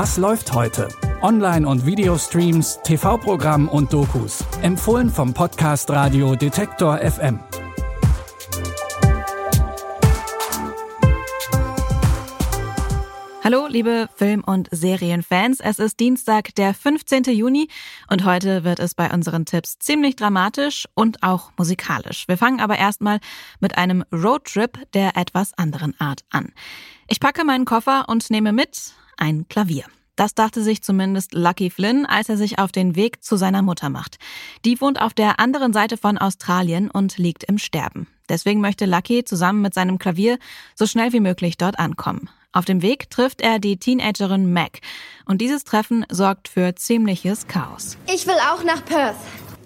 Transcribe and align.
Was 0.00 0.16
läuft 0.16 0.52
heute? 0.52 0.86
Online- 1.22 1.66
und 1.66 1.84
Videostreams, 1.84 2.78
TV-Programm 2.84 3.68
und 3.68 3.92
Dokus. 3.92 4.44
Empfohlen 4.62 5.10
vom 5.10 5.34
Podcast 5.34 5.90
Radio 5.90 6.36
Detektor 6.36 6.98
FM. 6.98 7.40
Hallo, 13.42 13.66
liebe 13.66 14.08
Film- 14.14 14.44
und 14.44 14.68
Serienfans. 14.70 15.58
Es 15.58 15.80
ist 15.80 15.98
Dienstag, 15.98 16.54
der 16.54 16.74
15. 16.74 17.24
Juni 17.34 17.66
und 18.08 18.24
heute 18.24 18.62
wird 18.62 18.78
es 18.78 18.94
bei 18.94 19.12
unseren 19.12 19.46
Tipps 19.46 19.80
ziemlich 19.80 20.14
dramatisch 20.14 20.86
und 20.94 21.24
auch 21.24 21.50
musikalisch. 21.56 22.28
Wir 22.28 22.38
fangen 22.38 22.60
aber 22.60 22.78
erstmal 22.78 23.18
mit 23.58 23.76
einem 23.76 24.04
Roadtrip 24.12 24.78
der 24.92 25.16
etwas 25.16 25.58
anderen 25.58 25.98
Art 25.98 26.20
an. 26.30 26.52
Ich 27.08 27.18
packe 27.18 27.42
meinen 27.44 27.64
Koffer 27.64 28.04
und 28.06 28.30
nehme 28.30 28.52
mit 28.52 28.92
ein 29.18 29.46
Klavier. 29.48 29.84
Das 30.16 30.34
dachte 30.34 30.62
sich 30.62 30.82
zumindest 30.82 31.32
Lucky 31.32 31.70
Flynn, 31.70 32.04
als 32.04 32.28
er 32.28 32.36
sich 32.36 32.58
auf 32.58 32.72
den 32.72 32.96
Weg 32.96 33.22
zu 33.22 33.36
seiner 33.36 33.62
Mutter 33.62 33.88
macht. 33.88 34.18
Die 34.64 34.80
wohnt 34.80 35.00
auf 35.00 35.14
der 35.14 35.38
anderen 35.38 35.72
Seite 35.72 35.96
von 35.96 36.18
Australien 36.18 36.90
und 36.90 37.18
liegt 37.18 37.44
im 37.44 37.58
Sterben. 37.58 38.08
Deswegen 38.28 38.60
möchte 38.60 38.84
Lucky 38.84 39.24
zusammen 39.24 39.62
mit 39.62 39.74
seinem 39.74 39.98
Klavier 39.98 40.38
so 40.74 40.86
schnell 40.86 41.12
wie 41.12 41.20
möglich 41.20 41.56
dort 41.56 41.78
ankommen. 41.78 42.28
Auf 42.50 42.64
dem 42.64 42.82
Weg 42.82 43.10
trifft 43.10 43.40
er 43.40 43.60
die 43.60 43.76
Teenagerin 43.76 44.52
Mac. 44.52 44.80
Und 45.24 45.40
dieses 45.40 45.62
Treffen 45.62 46.04
sorgt 46.10 46.48
für 46.48 46.74
ziemliches 46.74 47.46
Chaos. 47.46 47.96
Ich 48.12 48.26
will 48.26 48.34
auch 48.52 48.64
nach 48.64 48.84
Perth. 48.84 49.16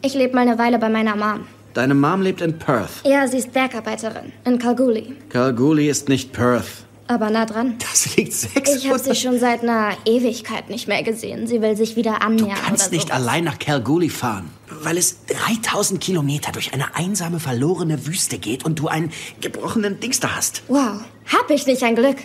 Ich 0.03 0.13
lebe 0.13 0.35
mal 0.35 0.43
eine 0.43 0.59
Weile 0.59 0.79
bei 0.79 0.91
meiner 0.91 1.17
Mom. 1.17 1.47
Deine 1.73 1.95
Mom 1.95 2.21
lebt 2.21 2.43
in 2.43 2.59
Perth. 2.59 3.03
Ja, 3.05 3.27
sie 3.27 3.39
ist 3.39 3.53
Bergarbeiterin 3.53 4.33
in 4.45 4.59
Kalgoorlie. 4.59 5.17
Kalgoorlie 5.31 5.89
ist 5.89 6.11
nicht 6.11 6.33
Perth. 6.33 6.85
Aber 7.13 7.31
nah 7.31 7.45
dran. 7.47 7.77
Das 7.79 8.17
liegt 8.17 8.33
sechs 8.33 8.75
Ich 8.77 8.89
habe 8.89 8.99
sie 8.99 9.15
schon 9.15 9.39
seit 9.39 9.63
einer 9.63 9.91
Ewigkeit 10.07 10.71
nicht 10.71 10.89
mehr 10.89 11.03
gesehen. 11.03 11.47
Sie 11.47 11.61
will 11.61 11.77
sich 11.77 11.95
wieder 11.97 12.23
annähern 12.23 12.57
Du 12.57 12.67
kannst 12.67 12.91
nicht 12.91 13.09
sowas. 13.09 13.17
allein 13.21 13.45
nach 13.45 13.59
Kalgoorlie 13.59 14.09
fahren, 14.11 14.49
weil 14.83 14.97
es 14.97 15.19
3000 15.27 16.01
Kilometer 16.01 16.53
durch 16.53 16.73
eine 16.73 16.95
einsame, 16.97 17.39
verlorene 17.39 18.07
Wüste 18.07 18.39
geht 18.39 18.65
und 18.65 18.79
du 18.79 18.89
einen 18.89 19.13
gebrochenen 19.41 20.01
Dings 20.01 20.21
da 20.21 20.35
hast. 20.37 20.63
Wow, 20.69 21.01
hab 21.31 21.51
ich 21.51 21.67
nicht 21.67 21.83
ein 21.83 21.95
Glück. 21.97 22.17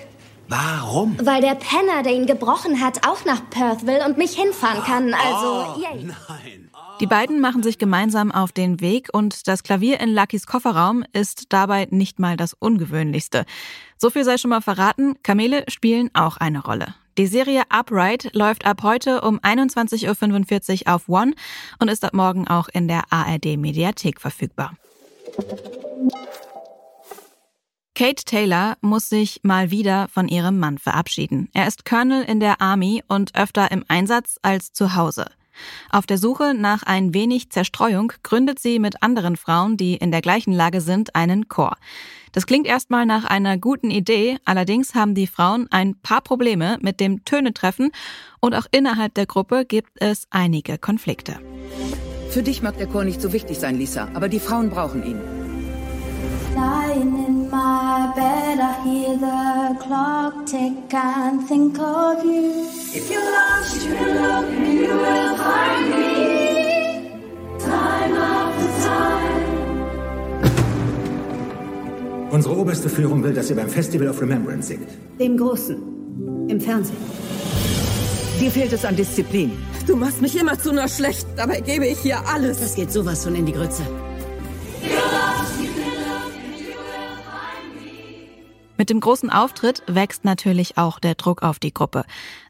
Warum? 0.49 1.17
Weil 1.21 1.41
der 1.41 1.55
Penner, 1.55 2.03
der 2.03 2.13
ihn 2.13 2.25
gebrochen 2.25 2.79
hat, 2.79 3.05
auch 3.05 3.25
nach 3.25 3.41
Perth 3.49 3.85
will 3.85 3.99
und 4.07 4.17
mich 4.17 4.31
hinfahren 4.31 4.81
kann. 4.83 5.13
Oh, 5.13 5.17
Also, 5.75 5.81
yay. 5.81 6.03
Nein. 6.05 6.69
Die 6.99 7.05
beiden 7.05 7.39
machen 7.39 7.61
sich 7.61 7.77
gemeinsam 7.77 8.31
auf 8.31 8.51
den 8.51 8.81
Weg 8.81 9.09
und 9.13 9.47
das 9.47 9.61
Klavier 9.61 9.99
in 9.99 10.15
Luckys 10.15 10.47
Kofferraum 10.47 11.03
ist 11.13 11.53
dabei 11.53 11.87
nicht 11.91 12.17
mal 12.17 12.37
das 12.37 12.53
Ungewöhnlichste. 12.53 13.45
So 13.97 14.09
viel 14.09 14.23
sei 14.23 14.39
schon 14.39 14.49
mal 14.49 14.61
verraten, 14.61 15.21
Kamele 15.21 15.63
spielen 15.67 16.09
auch 16.13 16.37
eine 16.37 16.63
Rolle. 16.63 16.95
Die 17.19 17.27
Serie 17.27 17.63
Upright 17.69 18.33
läuft 18.33 18.65
ab 18.65 18.81
heute 18.81 19.21
um 19.21 19.39
21.45 19.39 20.87
Uhr 20.87 20.95
auf 20.95 21.07
One 21.07 21.33
und 21.79 21.87
ist 21.87 22.03
ab 22.03 22.15
morgen 22.15 22.47
auch 22.47 22.67
in 22.67 22.87
der 22.87 23.03
ARD 23.11 23.57
Mediathek 23.57 24.19
verfügbar. 24.19 24.73
Kate 27.93 28.23
Taylor 28.25 28.77
muss 28.81 29.09
sich 29.09 29.39
mal 29.43 29.69
wieder 29.69 30.07
von 30.07 30.27
ihrem 30.27 30.59
Mann 30.59 30.79
verabschieden. 30.79 31.49
Er 31.53 31.67
ist 31.67 31.85
Colonel 31.85 32.23
in 32.23 32.39
der 32.39 32.61
Army 32.61 33.03
und 33.07 33.35
öfter 33.35 33.71
im 33.71 33.83
Einsatz 33.87 34.39
als 34.41 34.71
zu 34.71 34.95
Hause. 34.95 35.25
Auf 35.89 36.05
der 36.05 36.17
Suche 36.17 36.53
nach 36.53 36.83
ein 36.83 37.13
wenig 37.13 37.49
Zerstreuung 37.49 38.13
gründet 38.23 38.59
sie 38.59 38.79
mit 38.79 39.03
anderen 39.03 39.37
Frauen, 39.37 39.77
die 39.77 39.95
in 39.95 40.11
der 40.11 40.21
gleichen 40.21 40.53
Lage 40.53 40.81
sind, 40.81 41.15
einen 41.15 41.47
Chor. 41.47 41.75
Das 42.31 42.45
klingt 42.45 42.67
erstmal 42.67 43.05
nach 43.05 43.25
einer 43.25 43.57
guten 43.57 43.89
Idee, 43.89 44.37
allerdings 44.45 44.93
haben 44.93 45.15
die 45.15 45.27
Frauen 45.27 45.67
ein 45.71 45.95
paar 45.95 46.21
Probleme 46.21 46.77
mit 46.81 46.99
dem 46.99 47.25
Tönetreffen 47.25 47.91
und 48.39 48.53
auch 48.53 48.67
innerhalb 48.71 49.13
der 49.15 49.25
Gruppe 49.25 49.65
gibt 49.65 49.91
es 49.95 50.27
einige 50.29 50.77
Konflikte. 50.77 51.39
Für 52.29 52.43
dich 52.43 52.61
mag 52.61 52.77
der 52.77 52.87
Chor 52.87 53.03
nicht 53.03 53.21
so 53.21 53.33
wichtig 53.33 53.57
sein, 53.57 53.75
Lisa, 53.77 54.09
aber 54.13 54.29
die 54.29 54.39
Frauen 54.39 54.69
brauchen 54.69 55.03
ihn. 55.03 55.21
Lying 56.53 57.25
in 57.25 57.49
my 57.49 58.11
bed, 58.15 58.59
I 58.59 58.73
hear 58.83 59.17
the 59.17 59.46
clock 59.75 60.45
tick 60.45 60.93
and 60.93 61.47
think 61.47 61.77
of 61.79 62.23
you. 62.23 62.65
If 62.93 63.09
you're 63.11 63.31
lost, 63.31 63.85
you 63.85 63.93
can 63.95 64.21
look 64.21 64.45
and 64.45 64.79
you 64.79 64.95
will 64.95 65.35
find 65.37 65.89
me. 65.89 67.11
Time 67.59 68.13
after 68.15 68.69
time. 68.85 69.47
Unsere 72.31 72.57
oberste 72.57 72.89
Führung 72.89 73.23
will, 73.23 73.33
dass 73.33 73.49
ihr 73.49 73.55
beim 73.55 73.69
Festival 73.69 74.07
of 74.09 74.21
Remembrance 74.21 74.67
singt. 74.67 74.89
Dem 75.19 75.37
Großen. 75.37 75.77
Im 76.49 76.61
Fernsehen. 76.61 76.97
Dir 78.39 78.51
fehlt 78.51 78.73
es 78.73 78.85
an 78.85 78.95
Disziplin. 78.95 79.51
Du 79.87 79.95
machst 79.95 80.21
mich 80.21 80.39
immer 80.39 80.59
zu 80.59 80.71
nur 80.73 80.87
schlecht, 80.87 81.25
dabei 81.35 81.61
gebe 81.61 81.87
ich 81.87 81.99
hier 81.99 82.19
alles. 82.27 82.59
Das 82.59 82.75
geht 82.75 82.91
sowas 82.91 83.23
von 83.23 83.35
in 83.35 83.45
die 83.45 83.53
Grütze. 83.53 83.83
Mit 88.77 88.91
dem 88.91 88.99
großen 88.99 89.29
Auftritt 89.31 89.81
wächst 89.87 90.23
natürlich 90.23 90.77
auch 90.77 90.99
der 90.99 91.15
Druck 91.15 91.41
auf 91.41 91.57
die 91.59 91.73
Gruppe. 91.73 92.05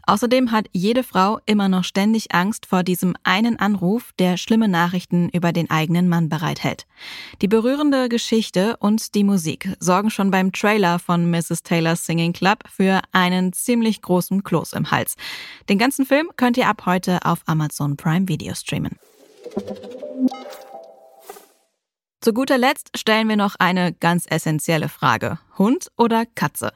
Außerdem 0.06 0.52
hat 0.52 0.68
jede 0.74 1.04
Frau 1.04 1.40
immer 1.46 1.70
noch 1.70 1.84
ständig 1.84 2.34
Angst 2.34 2.66
vor 2.66 2.84
diesem 2.84 3.16
einen 3.24 3.60
Anruf, 3.60 4.12
der 4.20 4.38
schlimme 4.38 4.68
Nachrichten 4.68 5.30
über 5.30 5.52
den 5.54 5.70
eigenen 5.70 6.10
Mann 6.10 6.30
bereithält. 6.30 6.86
Die 7.42 7.48
berührende 7.48 8.10
Geschichte 8.10 8.78
und 8.78 9.16
die 9.16 9.24
Musik 9.24 9.70
sorgen 9.80 10.10
schon 10.10 10.32
beim 10.32 10.52
Trailer 10.52 11.00
von 11.00 11.30
Mrs. 11.30 11.64
Taylor's 11.64 12.06
Singing 12.06 12.34
Club 12.34 12.64
für 12.70 13.02
einen 13.12 13.54
ziemlich 13.54 14.02
großen 14.02 14.44
Kloß 14.44 14.74
im 14.74 14.92
Hals. 14.92 15.16
Den 15.70 15.78
ganzen 15.78 16.06
Film 16.06 16.30
könnt 16.36 16.58
ihr 16.58 16.68
ab 16.68 16.84
heute 16.86 17.20
auf 17.26 17.40
Amazon 17.46 17.98
Prime 17.98 18.28
Video 18.28 18.54
streamen. 18.54 18.98
Zu 22.28 22.34
guter 22.34 22.58
Letzt 22.58 22.90
stellen 22.98 23.30
wir 23.30 23.38
noch 23.38 23.56
eine 23.58 23.94
ganz 23.94 24.26
essentielle 24.30 24.90
Frage. 24.90 25.40
Hund 25.58 25.88
oder 25.96 26.26
Katze? 26.26 26.74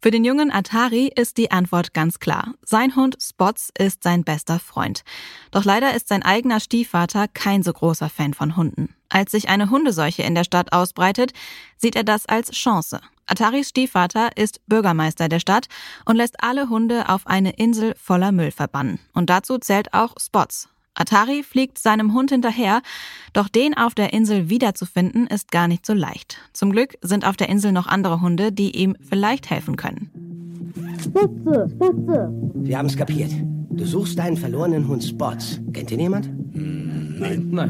Für 0.00 0.10
den 0.10 0.24
jungen 0.24 0.50
Atari 0.50 1.12
ist 1.14 1.36
die 1.36 1.50
Antwort 1.50 1.92
ganz 1.92 2.20
klar. 2.20 2.54
Sein 2.64 2.96
Hund 2.96 3.18
Spots 3.20 3.68
ist 3.78 4.02
sein 4.02 4.24
bester 4.24 4.58
Freund. 4.58 5.04
Doch 5.50 5.66
leider 5.66 5.92
ist 5.92 6.08
sein 6.08 6.22
eigener 6.22 6.58
Stiefvater 6.58 7.28
kein 7.28 7.62
so 7.62 7.70
großer 7.70 8.08
Fan 8.08 8.32
von 8.32 8.56
Hunden. 8.56 8.94
Als 9.10 9.32
sich 9.32 9.50
eine 9.50 9.68
Hundeseuche 9.68 10.22
in 10.22 10.34
der 10.34 10.44
Stadt 10.44 10.72
ausbreitet, 10.72 11.34
sieht 11.76 11.94
er 11.94 12.04
das 12.04 12.24
als 12.24 12.50
Chance. 12.52 13.02
Ataris 13.26 13.68
Stiefvater 13.68 14.38
ist 14.38 14.66
Bürgermeister 14.68 15.28
der 15.28 15.40
Stadt 15.40 15.66
und 16.06 16.16
lässt 16.16 16.42
alle 16.42 16.70
Hunde 16.70 17.10
auf 17.10 17.26
eine 17.26 17.50
Insel 17.50 17.94
voller 18.02 18.32
Müll 18.32 18.52
verbannen. 18.52 19.00
Und 19.12 19.28
dazu 19.28 19.58
zählt 19.58 19.92
auch 19.92 20.14
Spots. 20.18 20.70
Atari 20.98 21.42
fliegt 21.42 21.78
seinem 21.78 22.12
Hund 22.12 22.30
hinterher, 22.30 22.82
doch 23.32 23.48
den 23.48 23.76
auf 23.76 23.94
der 23.94 24.12
Insel 24.12 24.50
wiederzufinden 24.50 25.26
ist 25.28 25.52
gar 25.52 25.68
nicht 25.68 25.86
so 25.86 25.94
leicht. 25.94 26.38
Zum 26.52 26.72
Glück 26.72 26.98
sind 27.02 27.24
auf 27.26 27.36
der 27.36 27.48
Insel 27.48 27.72
noch 27.72 27.86
andere 27.86 28.20
Hunde, 28.20 28.50
die 28.50 28.76
ihm 28.76 28.96
vielleicht 29.08 29.48
helfen 29.48 29.76
können. 29.76 30.10
Spotze, 31.00 31.68
Spotze. 31.70 32.32
Wir 32.54 32.78
haben 32.78 32.86
es 32.86 32.96
kapiert. 32.96 33.30
Du 33.70 33.84
suchst 33.84 34.18
deinen 34.18 34.36
verlorenen 34.36 34.88
Hund 34.88 35.04
Spots. 35.04 35.60
Kennt 35.72 35.92
ihn 35.92 36.00
jemand? 36.00 36.28
Nein. 36.52 37.48
Nein. 37.50 37.68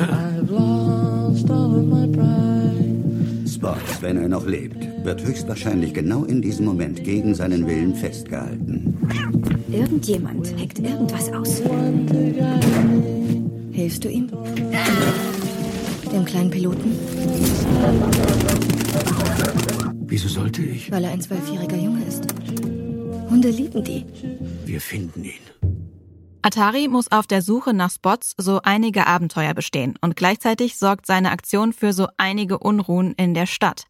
Spots, 3.47 4.03
wenn 4.03 4.17
er 4.17 4.28
noch 4.28 4.47
lebt, 4.47 5.05
wird 5.05 5.25
höchstwahrscheinlich 5.25 5.93
genau 5.93 6.25
in 6.25 6.41
diesem 6.41 6.65
Moment 6.65 7.05
gegen 7.05 7.34
seinen 7.34 7.67
Willen 7.67 7.94
festgehalten. 7.94 9.57
Irgendjemand 9.71 10.55
hackt 10.59 10.79
irgendwas 10.79 11.33
aus. 11.33 11.62
Hilfst 13.73 14.05
du 14.05 14.09
ihm? 14.09 14.29
Dem 16.12 16.25
kleinen 16.25 16.51
Piloten? 16.51 16.93
Wieso 20.06 20.29
sollte 20.29 20.62
ich? 20.62 20.91
Weil 20.91 21.05
er 21.05 21.11
ein 21.11 21.21
zwölfjähriger 21.21 21.76
Junge 21.76 22.05
ist. 22.05 22.25
Hunde 23.31 23.50
lieben 23.50 23.85
die. 23.85 24.05
Wir 24.65 24.81
finden 24.81 25.25
ihn. 25.25 25.57
Atari 26.49 26.89
muss 26.89 27.12
auf 27.12 27.27
der 27.27 27.43
Suche 27.43 27.75
nach 27.75 27.91
Spots 27.91 28.33
so 28.39 28.62
einige 28.62 29.06
Abenteuer 29.06 29.53
bestehen 29.53 29.99
und 30.00 30.17
gleichzeitig 30.17 30.79
sorgt 30.79 31.05
seine 31.05 31.31
Aktion 31.31 31.75
für 31.75 31.93
so 31.93 32.09
einige 32.17 32.59
Unruhen 32.59 33.12
in 33.19 33.35
der 33.35 33.45
Stadt. 33.45 33.85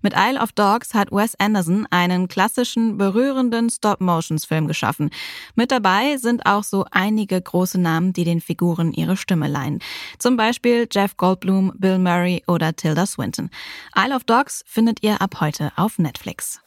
Mit 0.00 0.14
Isle 0.16 0.40
of 0.40 0.52
Dogs 0.52 0.94
hat 0.94 1.10
Wes 1.10 1.34
Anderson 1.40 1.88
einen 1.90 2.28
klassischen, 2.28 2.98
berührenden 2.98 3.68
Stop-Motions-Film 3.68 4.68
geschaffen. 4.68 5.10
Mit 5.56 5.72
dabei 5.72 6.16
sind 6.16 6.46
auch 6.46 6.62
so 6.62 6.84
einige 6.92 7.42
große 7.42 7.80
Namen, 7.80 8.12
die 8.12 8.22
den 8.22 8.40
Figuren 8.40 8.92
ihre 8.92 9.16
Stimme 9.16 9.48
leihen. 9.48 9.80
Zum 10.20 10.36
Beispiel 10.36 10.86
Jeff 10.88 11.16
Goldblum, 11.16 11.72
Bill 11.78 11.98
Murray 11.98 12.44
oder 12.46 12.76
Tilda 12.76 13.06
Swinton. 13.06 13.50
Isle 13.96 14.14
of 14.14 14.22
Dogs 14.22 14.62
findet 14.68 15.02
ihr 15.02 15.20
ab 15.20 15.40
heute 15.40 15.72
auf 15.74 15.98
Netflix. 15.98 16.60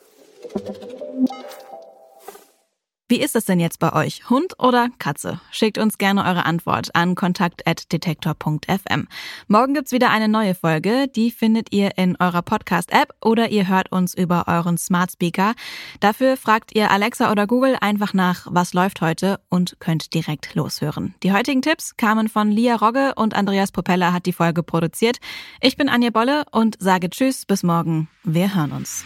Wie 3.09 3.21
ist 3.21 3.37
es 3.37 3.45
denn 3.45 3.61
jetzt 3.61 3.79
bei 3.79 3.93
euch? 3.93 4.29
Hund 4.29 4.55
oder 4.59 4.89
Katze? 4.99 5.39
Schickt 5.49 5.77
uns 5.77 5.97
gerne 5.97 6.25
eure 6.25 6.45
Antwort 6.45 6.93
an 6.93 7.15
kontakt.detektor.fm. 7.15 9.07
Morgen 9.47 9.73
gibt's 9.73 9.93
wieder 9.93 10.09
eine 10.09 10.27
neue 10.27 10.53
Folge. 10.53 11.07
Die 11.07 11.31
findet 11.31 11.71
ihr 11.71 11.97
in 11.97 12.17
eurer 12.19 12.41
Podcast-App 12.41 13.13
oder 13.21 13.47
ihr 13.47 13.69
hört 13.69 13.93
uns 13.93 14.13
über 14.13 14.49
euren 14.49 14.77
Smart 14.77 15.13
Speaker. 15.13 15.53
Dafür 16.01 16.35
fragt 16.35 16.75
ihr 16.75 16.91
Alexa 16.91 17.31
oder 17.31 17.47
Google 17.47 17.77
einfach 17.79 18.13
nach, 18.13 18.45
was 18.49 18.73
läuft 18.73 18.99
heute 18.99 19.39
und 19.47 19.77
könnt 19.79 20.13
direkt 20.13 20.53
loshören. 20.55 21.15
Die 21.23 21.31
heutigen 21.31 21.61
Tipps 21.61 21.95
kamen 21.95 22.27
von 22.27 22.51
Lia 22.51 22.75
Rogge 22.75 23.13
und 23.15 23.35
Andreas 23.35 23.71
Popella 23.71 24.11
hat 24.11 24.25
die 24.25 24.33
Folge 24.33 24.63
produziert. 24.63 25.19
Ich 25.61 25.77
bin 25.77 25.87
Anja 25.87 26.09
Bolle 26.09 26.43
und 26.51 26.75
sage 26.79 27.09
Tschüss, 27.09 27.45
bis 27.45 27.63
morgen. 27.63 28.09
Wir 28.25 28.53
hören 28.53 28.73
uns. 28.73 29.05